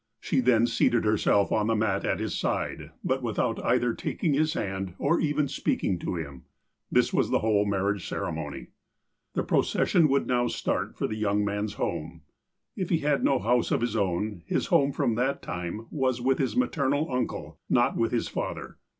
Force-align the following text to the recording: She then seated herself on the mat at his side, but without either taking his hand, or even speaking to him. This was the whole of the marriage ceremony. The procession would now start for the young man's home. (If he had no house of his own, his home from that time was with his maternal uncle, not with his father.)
She 0.19 0.39
then 0.39 0.65
seated 0.65 1.05
herself 1.05 1.51
on 1.51 1.67
the 1.67 1.75
mat 1.75 2.03
at 2.05 2.19
his 2.19 2.33
side, 2.35 2.89
but 3.03 3.21
without 3.21 3.63
either 3.63 3.93
taking 3.93 4.33
his 4.33 4.55
hand, 4.55 4.95
or 4.97 5.19
even 5.19 5.47
speaking 5.47 5.99
to 5.99 6.15
him. 6.15 6.45
This 6.91 7.13
was 7.13 7.29
the 7.29 7.37
whole 7.37 7.61
of 7.61 7.67
the 7.67 7.69
marriage 7.69 8.07
ceremony. 8.07 8.69
The 9.33 9.43
procession 9.43 10.07
would 10.07 10.25
now 10.25 10.47
start 10.47 10.97
for 10.97 11.05
the 11.05 11.17
young 11.17 11.45
man's 11.45 11.73
home. 11.73 12.23
(If 12.75 12.89
he 12.89 13.01
had 13.01 13.23
no 13.23 13.37
house 13.37 13.69
of 13.69 13.81
his 13.81 13.95
own, 13.95 14.41
his 14.47 14.65
home 14.73 14.91
from 14.91 15.13
that 15.17 15.43
time 15.43 15.85
was 15.91 16.19
with 16.19 16.39
his 16.39 16.57
maternal 16.57 17.11
uncle, 17.11 17.59
not 17.69 17.95
with 17.95 18.11
his 18.11 18.27
father.) 18.27 18.79